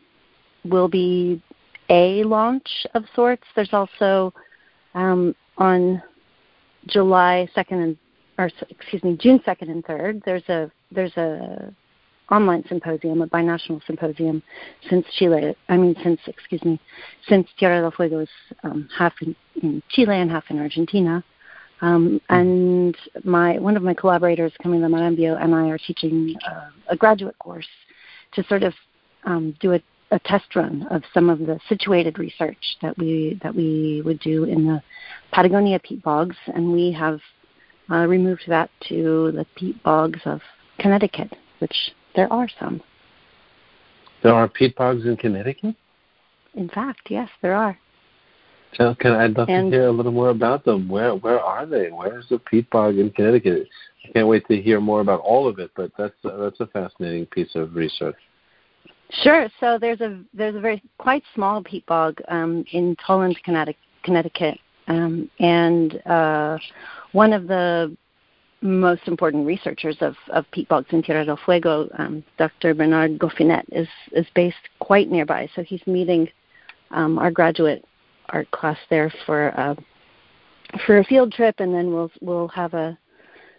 will 0.65 0.89
be 0.89 1.41
a 1.89 2.23
launch 2.23 2.85
of 2.93 3.03
sorts. 3.15 3.43
There's 3.55 3.73
also 3.73 4.33
um, 4.93 5.35
on 5.57 6.01
July 6.87 7.47
second 7.55 7.79
and 7.81 7.97
or 8.37 8.49
excuse 8.69 9.03
me 9.03 9.17
June 9.19 9.41
second 9.45 9.69
and 9.69 9.85
third. 9.85 10.21
There's 10.25 10.47
a 10.49 10.71
there's 10.93 11.15
a 11.17 11.73
online 12.31 12.63
symposium, 12.67 13.21
a 13.21 13.27
binational 13.27 13.81
symposium, 13.85 14.41
since 14.89 15.05
Chile. 15.17 15.55
I 15.69 15.77
mean, 15.77 15.95
since 16.03 16.19
excuse 16.27 16.63
me, 16.63 16.79
since 17.27 17.47
Tierra 17.59 17.81
del 17.81 17.91
Fuego 17.91 18.19
is 18.19 18.29
um, 18.63 18.87
half 18.97 19.13
in, 19.21 19.35
in 19.61 19.83
Chile 19.89 20.15
and 20.15 20.31
half 20.31 20.45
in 20.49 20.59
Argentina. 20.59 21.23
Um, 21.81 22.21
hmm. 22.29 22.35
and 22.35 22.97
my 23.23 23.59
one 23.59 23.75
of 23.75 23.83
my 23.83 23.93
collaborators, 23.93 24.53
Camila 24.63 24.89
Marambio, 24.89 25.41
and 25.41 25.53
I 25.53 25.69
are 25.69 25.77
teaching 25.77 26.35
uh, 26.49 26.69
a 26.89 26.95
graduate 26.95 27.37
course 27.39 27.67
to 28.33 28.43
sort 28.45 28.63
of 28.63 28.73
um, 29.25 29.55
do 29.59 29.73
a, 29.73 29.81
a, 30.11 30.19
test 30.19 30.55
run 30.55 30.87
of 30.89 31.03
some 31.13 31.29
of 31.29 31.39
the 31.39 31.59
situated 31.69 32.19
research 32.19 32.77
that 32.81 32.97
we 32.97 33.39
that 33.43 33.53
we 33.53 34.01
would 34.05 34.19
do 34.19 34.45
in 34.45 34.65
the 34.65 34.81
Patagonia 35.31 35.79
peat 35.79 36.01
bogs, 36.03 36.37
and 36.55 36.71
we 36.71 36.91
have 36.91 37.19
uh, 37.91 38.05
removed 38.07 38.43
that 38.47 38.69
to 38.87 39.31
the 39.33 39.45
peat 39.55 39.81
bogs 39.83 40.19
of 40.25 40.41
Connecticut, 40.79 41.35
which 41.59 41.75
there 42.15 42.31
are 42.31 42.47
some. 42.59 42.81
There 44.23 44.33
are 44.33 44.47
peat 44.47 44.75
bogs 44.75 45.05
in 45.05 45.17
Connecticut. 45.17 45.75
In 46.55 46.69
fact, 46.69 47.01
yes, 47.09 47.29
there 47.41 47.55
are. 47.55 47.77
Tell, 48.73 48.95
can 48.95 49.11
I'd 49.11 49.37
love 49.37 49.49
and, 49.49 49.71
to 49.71 49.77
hear 49.77 49.87
a 49.87 49.91
little 49.91 50.11
more 50.11 50.29
about 50.29 50.65
them. 50.65 50.89
Where 50.89 51.15
where 51.15 51.39
are 51.39 51.65
they? 51.65 51.89
Where's 51.89 52.27
the 52.29 52.39
peat 52.39 52.69
bog 52.71 52.97
in 52.97 53.11
Connecticut? 53.11 53.67
I 54.05 54.11
can't 54.11 54.27
wait 54.27 54.47
to 54.47 54.59
hear 54.59 54.79
more 54.79 55.01
about 55.01 55.19
all 55.19 55.47
of 55.47 55.59
it. 55.59 55.71
But 55.75 55.91
that's 55.97 56.15
uh, 56.25 56.37
that's 56.37 56.59
a 56.59 56.67
fascinating 56.67 57.25
piece 57.27 57.53
of 57.55 57.75
research. 57.75 58.15
Sure. 59.21 59.47
So 59.59 59.77
there's 59.79 60.01
a 60.01 60.23
there's 60.33 60.55
a 60.55 60.59
very 60.59 60.81
quite 60.97 61.23
small 61.35 61.61
peat 61.61 61.85
bog 61.85 62.19
um, 62.29 62.65
in 62.71 62.95
Tolland, 62.95 63.35
Connecticut, 63.43 64.59
um, 64.87 65.29
and 65.39 66.01
uh, 66.07 66.57
one 67.11 67.31
of 67.33 67.47
the 67.47 67.95
most 68.63 69.01
important 69.07 69.45
researchers 69.45 69.97
of, 69.99 70.15
of 70.31 70.45
peat 70.51 70.69
bogs 70.69 70.87
in 70.91 71.03
Tierra 71.03 71.25
del 71.25 71.39
Fuego, 71.43 71.89
um, 71.97 72.23
Dr. 72.37 72.73
Bernard 72.73 73.19
Goffinet, 73.19 73.65
is 73.71 73.87
is 74.13 74.25
based 74.33 74.55
quite 74.79 75.11
nearby. 75.11 75.49
So 75.53 75.63
he's 75.63 75.85
meeting 75.85 76.29
um, 76.91 77.19
our 77.19 77.29
graduate 77.29 77.85
art 78.29 78.49
class 78.51 78.77
there 78.89 79.13
for 79.25 79.47
a, 79.49 79.77
for 80.85 80.99
a 80.99 81.03
field 81.03 81.33
trip, 81.33 81.55
and 81.59 81.73
then 81.73 81.93
we'll 81.93 82.11
we'll 82.21 82.47
have 82.47 82.73
a 82.73 82.97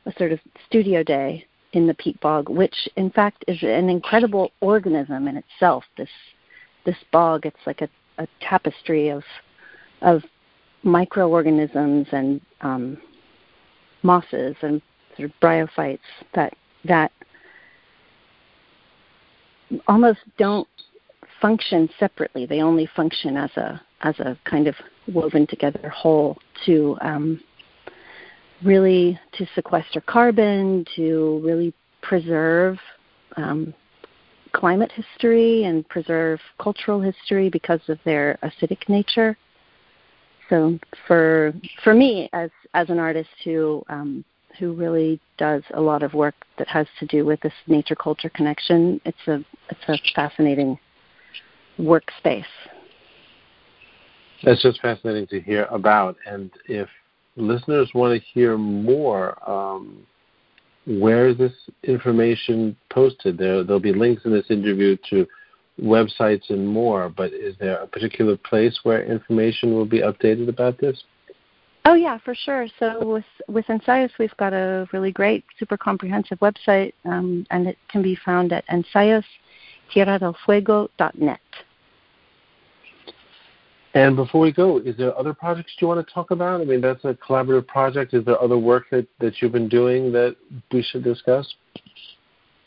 a 0.06 0.12
sort 0.18 0.32
of 0.32 0.40
studio 0.66 1.02
day 1.02 1.46
in 1.72 1.86
the 1.86 1.94
peat 1.94 2.18
bog, 2.20 2.48
which 2.48 2.88
in 2.96 3.10
fact 3.10 3.44
is 3.46 3.62
an 3.62 3.90
incredible 3.90 4.52
organism 4.60 5.28
in 5.28 5.36
itself. 5.36 5.84
This 5.98 6.08
this 6.86 6.96
bog, 7.12 7.44
it's 7.44 7.66
like 7.66 7.82
a, 7.82 7.88
a 8.18 8.26
tapestry 8.40 9.10
of 9.10 9.22
of 10.00 10.22
microorganisms 10.82 12.06
and 12.12 12.40
um, 12.62 12.98
mosses 14.02 14.56
and 14.62 14.80
of 15.18 15.30
bryophytes 15.42 15.98
that 16.34 16.54
that 16.84 17.12
almost 19.88 20.20
don't 20.38 20.68
function 21.40 21.88
separately. 21.98 22.46
They 22.46 22.60
only 22.62 22.88
function 22.94 23.36
as 23.36 23.50
a 23.56 23.80
as 24.02 24.18
a 24.20 24.36
kind 24.44 24.66
of 24.66 24.74
woven 25.12 25.46
together 25.46 25.88
whole 25.88 26.38
to 26.66 26.96
um, 27.00 27.40
really 28.62 29.18
to 29.32 29.46
sequester 29.54 30.00
carbon, 30.00 30.84
to 30.96 31.40
really 31.44 31.74
preserve 32.02 32.78
um, 33.36 33.74
climate 34.52 34.92
history 34.92 35.64
and 35.64 35.88
preserve 35.88 36.38
cultural 36.58 37.00
history 37.00 37.50
because 37.50 37.80
of 37.88 37.98
their 38.04 38.38
acidic 38.42 38.88
nature. 38.88 39.36
So 40.48 40.78
for 41.06 41.52
for 41.82 41.94
me 41.94 42.28
as 42.32 42.50
as 42.74 42.90
an 42.90 42.98
artist 42.98 43.30
who 43.44 43.82
um, 43.88 44.24
who 44.58 44.72
really 44.72 45.20
does 45.38 45.62
a 45.74 45.80
lot 45.80 46.02
of 46.02 46.14
work 46.14 46.34
that 46.58 46.68
has 46.68 46.86
to 47.00 47.06
do 47.06 47.24
with 47.24 47.40
this 47.40 47.52
nature 47.66 47.94
culture 47.94 48.30
connection. 48.30 49.00
It's 49.04 49.26
a 49.26 49.44
it's 49.70 49.80
a 49.88 49.98
fascinating 50.14 50.78
workspace. 51.78 52.44
That's 54.42 54.62
just 54.62 54.80
fascinating 54.80 55.26
to 55.28 55.40
hear 55.40 55.64
about. 55.70 56.16
And 56.26 56.50
if 56.66 56.88
listeners 57.36 57.90
want 57.94 58.20
to 58.20 58.26
hear 58.32 58.58
more, 58.58 59.38
um, 59.48 60.06
where 60.86 61.28
is 61.28 61.38
this 61.38 61.52
information 61.82 62.76
posted? 62.90 63.38
There 63.38 63.64
there'll 63.64 63.80
be 63.80 63.92
links 63.92 64.24
in 64.24 64.32
this 64.32 64.50
interview 64.50 64.96
to 65.10 65.26
websites 65.80 66.50
and 66.50 66.66
more. 66.66 67.08
But 67.08 67.32
is 67.32 67.56
there 67.58 67.78
a 67.78 67.86
particular 67.86 68.36
place 68.36 68.78
where 68.82 69.02
information 69.02 69.74
will 69.74 69.86
be 69.86 70.00
updated 70.00 70.48
about 70.48 70.78
this? 70.78 71.02
Oh 71.86 71.94
yeah, 71.94 72.18
for 72.24 72.34
sure. 72.34 72.66
So 72.78 73.06
with 73.06 73.26
with 73.46 73.66
Ensayos, 73.66 74.08
we've 74.18 74.34
got 74.38 74.54
a 74.54 74.88
really 74.92 75.12
great, 75.12 75.44
super 75.58 75.76
comprehensive 75.76 76.38
website, 76.38 76.94
um, 77.04 77.46
and 77.50 77.68
it 77.68 77.76
can 77.88 78.00
be 78.02 78.16
found 78.24 78.52
at 78.52 78.66
ensayostierradelfuego.net. 78.68 81.40
And 83.94 84.16
before 84.16 84.40
we 84.40 84.50
go, 84.50 84.78
is 84.78 84.96
there 84.96 85.16
other 85.16 85.32
projects 85.32 85.74
you 85.78 85.86
want 85.86 86.04
to 86.04 86.12
talk 86.12 86.32
about? 86.32 86.60
I 86.60 86.64
mean, 86.64 86.80
that's 86.80 87.04
a 87.04 87.14
collaborative 87.14 87.68
project. 87.68 88.12
Is 88.12 88.24
there 88.24 88.42
other 88.42 88.58
work 88.58 88.90
that, 88.90 89.06
that 89.20 89.40
you've 89.40 89.52
been 89.52 89.68
doing 89.68 90.10
that 90.12 90.34
we 90.72 90.82
should 90.82 91.04
discuss? 91.04 91.54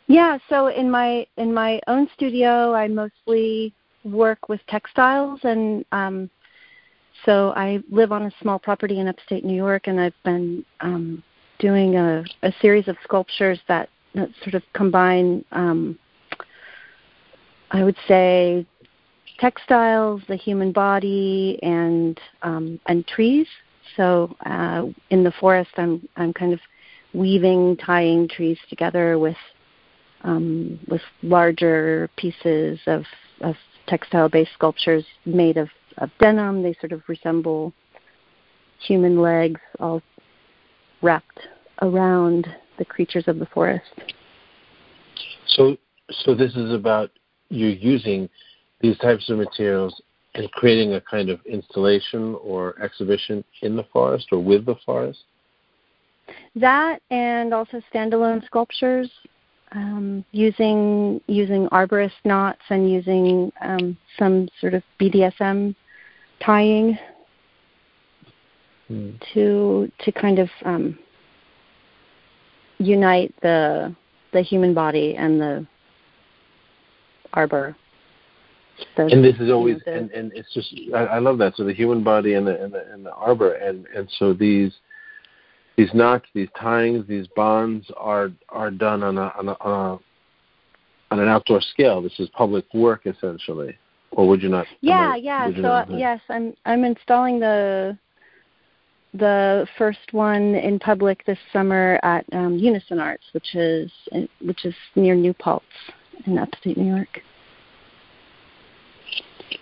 Yeah. 0.06 0.38
So 0.48 0.68
in 0.68 0.90
my 0.90 1.28
in 1.38 1.54
my 1.54 1.82
own 1.88 2.08
studio, 2.14 2.74
I 2.74 2.88
mostly 2.88 3.74
work 4.06 4.48
with 4.48 4.62
textiles 4.68 5.42
and 5.44 5.84
um, 5.92 6.30
so 7.26 7.54
I 7.56 7.80
live 7.90 8.12
on 8.12 8.24
a 8.24 8.32
small 8.42 8.60
property 8.60 9.00
in 9.00 9.08
upstate 9.08 9.44
New 9.44 9.56
York, 9.56 9.88
and 9.88 10.00
I've 10.00 10.24
been 10.24 10.66
um, 10.82 11.24
doing 11.60 11.96
a, 11.96 12.24
a 12.44 12.52
series 12.62 12.88
of 12.88 12.98
sculptures 13.04 13.60
that, 13.68 13.90
that 14.16 14.30
sort 14.44 14.54
of 14.54 14.64
combine, 14.74 15.44
um, 15.52 15.98
I 17.72 17.84
would 17.84 17.98
say, 18.08 18.66
textiles, 19.40 20.22
the 20.28 20.36
human 20.36 20.72
body, 20.72 21.60
and 21.62 22.20
um, 22.42 22.80
and 22.88 23.06
trees. 23.08 23.48
So 23.96 24.36
uh, 24.46 24.86
in 25.10 25.24
the 25.24 25.34
forest, 25.40 25.72
I'm 25.78 26.08
I'm 26.16 26.34
kind 26.34 26.54
of 26.54 26.60
weaving, 27.14 27.78
tying 27.78 28.28
trees 28.28 28.58
together 28.70 29.20
with 29.20 29.38
um, 30.24 30.80
with 30.88 31.02
larger 31.22 32.10
pieces 32.18 32.80
of, 32.88 33.04
of 33.42 33.56
textile-based 33.88 34.52
sculptures 34.54 35.06
made 35.26 35.58
of 35.58 35.70
of 35.98 36.10
denim. 36.20 36.63
They 36.63 36.75
sort 36.80 36.92
of 36.92 37.01
resemble 37.08 37.74
human 38.80 39.22
legs 39.22 39.60
all 39.80 40.01
wrapped 41.01 41.39
around 41.82 42.48
the 42.77 42.86
creatures 42.86 43.25
of 43.27 43.39
the 43.39 43.46
forest. 43.48 43.86
So, 45.48 45.77
so 46.12 46.36
this 46.36 46.56
is 46.56 46.74
about 46.74 47.12
you 47.50 47.68
using 47.68 48.30
these 48.82 48.98
types 49.00 49.30
of 49.30 49.38
materials 49.38 50.01
and 50.36 50.51
creating 50.51 50.94
a 50.94 51.01
kind 51.01 51.30
of 51.30 51.39
installation 51.46 52.36
or 52.36 52.80
exhibition 52.82 53.44
in 53.62 53.75
the 53.75 53.86
forest 53.92 54.27
or 54.32 54.44
with 54.44 54.66
the 54.66 54.75
forest. 54.86 55.20
That 56.56 57.01
and 57.10 57.54
also 57.54 57.82
standalone 57.94 58.46
sculptures 58.46 59.10
um, 59.72 60.24
using 60.32 61.22
using 61.27 61.68
arborist 61.70 62.12
knots 62.25 62.62
and 62.70 62.92
using 62.92 63.51
um, 63.62 63.98
some 64.18 64.50
sort 64.60 64.74
of 64.74 64.84
BDSM 65.00 65.75
tying 66.46 66.98
mm. 68.89 69.20
to 69.34 69.91
to 70.00 70.12
kind 70.12 70.39
of 70.39 70.50
um, 70.65 70.98
unite 72.79 73.34
the 73.41 73.96
the 74.34 74.41
human 74.41 74.74
body 74.74 75.15
and 75.15 75.39
the 75.39 75.67
arbor. 77.34 77.75
The, 78.96 79.06
and 79.06 79.24
this 79.24 79.36
is 79.39 79.50
always 79.50 79.77
the, 79.86 79.94
and, 79.94 80.12
and 80.12 80.32
it's 80.36 80.53
just 80.53 80.74
I, 80.94 81.06
I 81.06 81.20
love 81.20 81.39
that. 81.39 81.56
So 81.56 81.63
the 81.63 81.74
human 81.74 82.03
body 82.03 82.34
and 82.36 82.46
the 82.46 82.63
and 82.63 82.74
the, 82.74 82.91
and 82.91 83.06
the 83.06 83.13
arbor 83.13 83.53
and 83.53 83.88
and 83.96 84.08
so 84.20 84.34
these 84.34 84.72
these 85.77 85.94
knots, 85.94 86.25
these 86.34 86.50
tyings, 86.60 87.08
these 87.08 87.27
bonds 87.36 87.89
are 87.98 88.32
are 88.50 88.72
done 88.72 89.03
on 89.03 89.17
a 89.17 89.34
on 89.38 89.50
a, 89.50 89.58
on 89.62 89.72
a, 89.72 91.13
on 91.13 91.20
an 91.20 91.27
outdoor 91.27 91.62
scale. 91.62 92.01
This 92.01 92.20
is 92.20 92.29
public 92.29 92.65
work 92.74 93.06
essentially, 93.06 93.77
or 94.18 94.28
would 94.28 94.42
you 94.42 94.50
not? 94.50 94.66
Yeah, 94.82 95.16
yeah. 95.16 95.50
So 95.56 95.68
uh, 95.68 95.86
yes, 95.90 96.20
I'm 96.28 96.54
I'm 96.66 96.84
installing 96.84 97.40
the 97.40 97.98
the 99.14 99.66
first 99.78 100.12
one 100.12 100.56
in 100.56 100.80
public 100.80 101.24
this 101.26 101.38
summer 101.54 102.00
at 102.04 102.26
um, 102.34 102.58
Unison 102.58 103.00
Arts, 103.00 103.24
which 103.32 103.56
is 103.56 103.90
which 104.42 104.66
is 104.66 104.76
near 104.96 105.16
New 105.16 105.34
Paltz 105.34 105.66
in 106.26 106.38
upstate 106.38 106.78
New 106.78 106.94
York. 106.94 107.22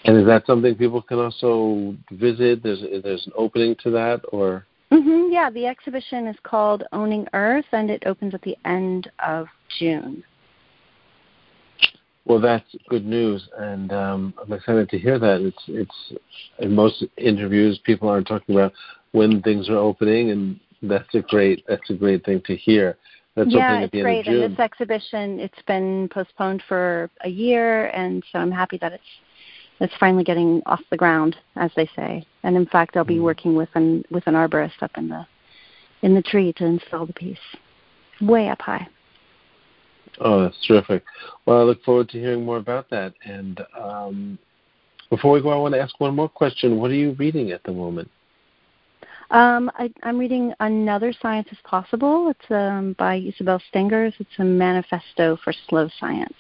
And 0.06 0.18
is 0.18 0.26
that 0.26 0.48
something 0.48 0.74
people 0.76 1.02
can 1.02 1.20
also 1.20 1.96
visit? 2.12 2.64
There's 2.64 2.82
there's 3.04 3.28
an 3.28 3.34
opening 3.36 3.76
to 3.84 3.92
that, 3.92 4.22
or? 4.32 4.66
Mm-hmm, 4.92 5.34
yeah, 5.34 5.50
the 5.50 5.66
exhibition 5.66 6.28
is 6.28 6.38
called 6.44 6.84
Owning 6.94 7.28
Earth, 7.34 7.66
and 7.74 7.90
it 7.90 8.04
opens 8.06 8.34
at 8.34 8.42
the 8.44 8.56
end 8.66 9.12
of 9.20 9.48
June. 9.80 10.24
Well, 12.26 12.40
that's 12.42 12.66
good 12.90 13.06
news, 13.06 13.48
and 13.58 13.92
um, 13.94 14.34
I'm 14.42 14.52
excited 14.52 14.90
to 14.90 14.98
hear 14.98 15.20
that. 15.20 15.42
It's 15.42 15.64
it's 15.68 16.20
in 16.58 16.74
most 16.74 17.04
interviews, 17.18 17.80
people 17.84 18.10
aren't 18.10 18.28
talking 18.28 18.56
about 18.56 18.74
when 19.12 19.44
things 19.44 19.70
are 19.70 19.78
opening, 19.78 20.32
and 20.32 20.60
that's 20.82 21.14
a 21.14 21.22
great 21.22 21.64
that's 21.68 21.88
a 21.92 21.94
great 21.94 22.26
thing 22.26 22.42
to 22.48 22.56
hear. 22.56 22.98
That's 23.36 23.54
yeah, 23.54 23.82
it's 23.82 23.92
great. 23.92 24.28
And 24.28 24.52
this 24.52 24.60
exhibition, 24.60 25.40
it's 25.40 25.62
been 25.68 26.10
postponed 26.10 26.64
for 26.68 27.12
a 27.22 27.30
year, 27.30 27.88
and 27.88 28.24
so 28.32 28.40
I'm 28.40 28.52
happy 28.52 28.80
that 28.80 28.94
it's 28.94 29.04
it's 29.80 29.94
finally 30.00 30.24
getting 30.24 30.62
off 30.66 30.82
the 30.90 30.98
ground, 30.98 31.36
as 31.58 31.70
they 31.76 31.90
say. 31.96 32.26
And 32.44 32.56
in 32.56 32.66
fact, 32.66 32.96
I'll 32.96 33.04
be 33.04 33.16
mm-hmm. 33.16 33.24
working 33.24 33.56
with 33.56 33.70
an 33.76 34.04
with 34.10 34.26
an 34.26 34.34
arborist 34.34 34.82
up 34.82 34.92
in 34.98 35.10
the 35.10 35.28
in 36.02 36.16
the 36.16 36.22
tree 36.22 36.54
to 36.54 36.66
install 36.66 37.06
the 37.06 37.14
piece, 37.14 37.38
way 38.22 38.50
up 38.50 38.62
high. 38.62 38.88
Oh, 40.20 40.44
that's 40.44 40.68
terrific. 40.68 41.04
Well, 41.46 41.60
I 41.60 41.64
look 41.64 41.84
forward 41.84 42.10
to 42.10 42.20
hearing 42.20 42.46
more 42.46 42.58
about 42.58 42.90
that. 42.90 43.14
And 43.26 43.62
um, 43.78 44.40
before 45.10 45.32
we 45.32 45.42
go, 45.42 45.50
I 45.50 45.56
want 45.56 45.74
to 45.74 45.82
ask 45.82 46.00
one 46.00 46.16
more 46.16 46.30
question. 46.30 46.78
What 46.78 46.92
are 46.92 46.96
you 46.96 47.14
reading 47.14 47.52
at 47.52 47.64
the 47.64 47.74
moment? 47.74 48.10
Um, 49.32 49.72
I, 49.76 49.92
am 50.04 50.18
reading 50.18 50.54
Another 50.60 51.12
Science 51.22 51.48
is 51.52 51.58
Possible. 51.64 52.30
It's 52.30 52.52
um, 52.52 52.96
by 52.98 53.16
Isabel 53.16 53.62
Stengers. 53.70 54.14
It's 54.20 54.30
a 54.38 54.44
manifesto 54.44 55.38
for 55.44 55.54
slow 55.68 55.90
science. 56.00 56.34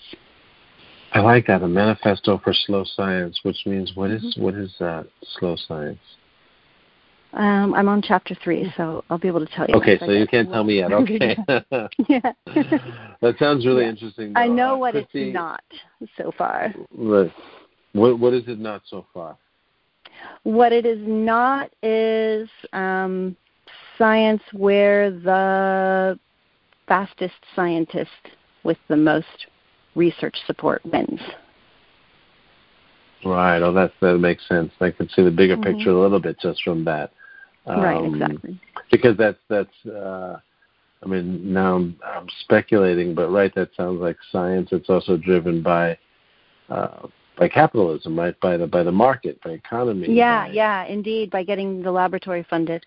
I 1.11 1.21
like 1.21 1.47
that, 1.47 1.63
a 1.63 1.67
manifesto 1.67 2.39
for 2.43 2.53
slow 2.53 2.83
science, 2.83 3.39
which 3.43 3.65
means 3.65 3.93
what 3.95 4.11
is, 4.11 4.21
mm-hmm. 4.21 4.43
what 4.43 4.53
is 4.53 4.73
uh, 4.81 5.03
slow 5.37 5.55
science? 5.67 5.99
Um, 7.35 7.73
I'm 7.73 7.89
on 7.89 8.01
chapter 8.01 8.33
three, 8.41 8.71
so 8.77 9.03
I'll 9.09 9.17
be 9.17 9.27
able 9.27 9.45
to 9.45 9.51
tell 9.53 9.65
you. 9.67 9.75
Okay, 9.75 9.99
so 9.99 10.09
you 10.11 10.25
can't 10.25 10.49
tell 10.49 10.63
me 10.63 10.77
yet. 10.77 10.93
Okay. 10.93 11.35
yeah. 12.07 12.31
that 13.21 13.35
sounds 13.37 13.65
really 13.65 13.83
yeah. 13.83 13.89
interesting. 13.89 14.31
Though. 14.31 14.39
I 14.39 14.47
know 14.47 14.75
uh, 14.75 14.77
what 14.77 14.91
Christy, 14.93 15.27
it's 15.27 15.33
not 15.33 15.63
so 16.17 16.31
far. 16.37 16.73
What, 16.91 17.31
what 17.93 18.33
is 18.33 18.43
it 18.47 18.57
not 18.57 18.83
so 18.89 19.05
far? 19.13 19.37
What 20.43 20.71
it 20.71 20.85
is 20.85 20.99
not 21.01 21.71
is 21.83 22.47
um, 22.71 23.35
science 23.97 24.41
where 24.53 25.11
the 25.11 26.17
fastest 26.87 27.35
scientist 27.53 28.09
with 28.63 28.77
the 28.87 28.95
most 28.95 29.47
research 29.95 30.37
support 30.47 30.81
wins. 30.85 31.19
Right. 33.25 33.59
Oh, 33.59 33.73
that 33.73 33.91
that 34.01 34.19
makes 34.19 34.47
sense. 34.47 34.71
I 34.79 34.91
can 34.91 35.09
see 35.09 35.23
the 35.23 35.31
bigger 35.31 35.57
mm-hmm. 35.57 35.75
picture 35.75 35.89
a 35.89 35.99
little 35.99 36.19
bit 36.21 36.39
just 36.39 36.63
from 36.63 36.85
that. 36.85 37.11
Um, 37.65 37.81
right. 37.81 38.05
Exactly. 38.05 38.59
Because 38.91 39.17
that's 39.17 39.39
that's. 39.49 39.85
Uh, 39.85 40.39
I 41.03 41.07
mean, 41.07 41.53
now 41.53 41.75
I'm, 41.75 41.99
I'm 42.03 42.27
speculating, 42.41 43.13
but 43.13 43.29
right, 43.29 43.53
that 43.55 43.69
sounds 43.77 44.01
like 44.01 44.17
science. 44.31 44.69
It's 44.71 44.89
also 44.89 45.17
driven 45.17 45.61
by 45.61 45.97
uh, 46.69 47.07
by 47.37 47.47
capitalism, 47.47 48.17
right? 48.17 48.39
By 48.39 48.57
the 48.57 48.67
by 48.67 48.83
the 48.83 48.91
market, 48.91 49.41
by 49.43 49.51
economy. 49.51 50.07
Yeah, 50.09 50.47
by, 50.47 50.53
yeah, 50.53 50.85
indeed, 50.85 51.29
by 51.29 51.43
getting 51.43 51.81
the 51.81 51.91
laboratory 51.91 52.45
funded. 52.49 52.85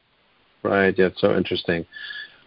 Right. 0.62 0.94
Yeah, 0.98 1.06
it's 1.06 1.20
so 1.20 1.36
interesting. 1.36 1.86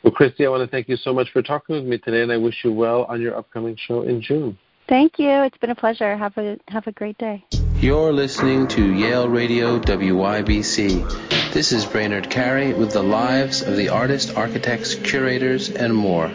Well, 0.03 0.11
Christy, 0.11 0.45
I 0.45 0.49
want 0.49 0.67
to 0.67 0.71
thank 0.71 0.89
you 0.89 0.97
so 0.97 1.13
much 1.13 1.31
for 1.31 1.41
talking 1.41 1.75
with 1.75 1.85
me 1.85 1.97
today, 1.99 2.23
and 2.23 2.31
I 2.31 2.37
wish 2.37 2.55
you 2.63 2.73
well 2.73 3.03
on 3.03 3.21
your 3.21 3.37
upcoming 3.37 3.77
show 3.87 4.01
in 4.01 4.21
June. 4.21 4.57
Thank 4.89 5.19
you. 5.19 5.29
It's 5.29 5.57
been 5.57 5.69
a 5.69 5.75
pleasure. 5.75 6.17
Have 6.17 6.37
a 6.37 6.57
have 6.67 6.87
a 6.87 6.91
great 6.91 7.17
day. 7.17 7.45
You're 7.79 8.11
listening 8.11 8.67
to 8.69 8.93
Yale 8.93 9.29
Radio 9.29 9.79
WYBC. 9.79 11.30
This 11.53 11.73
is 11.73 11.85
Brainard 11.85 12.29
Carey 12.29 12.71
with 12.73 12.93
the 12.93 13.03
lives 13.03 13.61
of 13.61 13.75
the 13.75 13.89
artists, 13.89 14.31
architects, 14.31 14.95
curators, 14.95 15.69
and 15.69 15.93
more. 15.93 16.31